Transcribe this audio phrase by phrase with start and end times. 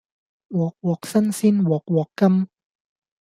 [0.49, 2.47] 鑊鑊新鮮鑊鑊甘